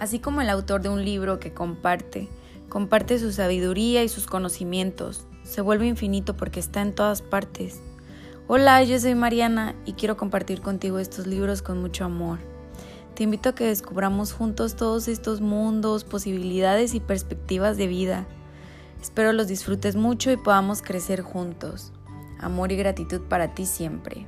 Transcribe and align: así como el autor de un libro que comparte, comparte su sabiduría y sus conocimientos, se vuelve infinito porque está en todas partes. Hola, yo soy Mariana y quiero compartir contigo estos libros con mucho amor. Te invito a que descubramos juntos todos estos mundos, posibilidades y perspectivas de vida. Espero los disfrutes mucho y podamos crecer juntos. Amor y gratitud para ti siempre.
así 0.00 0.18
como 0.18 0.40
el 0.40 0.50
autor 0.50 0.82
de 0.82 0.88
un 0.88 1.04
libro 1.04 1.38
que 1.38 1.52
comparte, 1.52 2.28
comparte 2.68 3.18
su 3.18 3.32
sabiduría 3.32 4.02
y 4.02 4.08
sus 4.08 4.26
conocimientos, 4.26 5.26
se 5.44 5.60
vuelve 5.60 5.86
infinito 5.86 6.36
porque 6.36 6.60
está 6.60 6.82
en 6.82 6.94
todas 6.94 7.22
partes. 7.22 7.80
Hola, 8.48 8.82
yo 8.82 8.98
soy 8.98 9.14
Mariana 9.14 9.74
y 9.84 9.94
quiero 9.94 10.16
compartir 10.16 10.60
contigo 10.60 10.98
estos 10.98 11.26
libros 11.26 11.62
con 11.62 11.80
mucho 11.80 12.04
amor. 12.04 12.38
Te 13.14 13.22
invito 13.22 13.48
a 13.48 13.54
que 13.54 13.64
descubramos 13.64 14.32
juntos 14.32 14.76
todos 14.76 15.08
estos 15.08 15.40
mundos, 15.40 16.04
posibilidades 16.04 16.94
y 16.94 17.00
perspectivas 17.00 17.76
de 17.76 17.86
vida. 17.86 18.26
Espero 19.00 19.32
los 19.32 19.48
disfrutes 19.48 19.96
mucho 19.96 20.30
y 20.30 20.36
podamos 20.36 20.82
crecer 20.82 21.22
juntos. 21.22 21.92
Amor 22.38 22.72
y 22.72 22.76
gratitud 22.76 23.22
para 23.22 23.54
ti 23.54 23.64
siempre. 23.64 24.26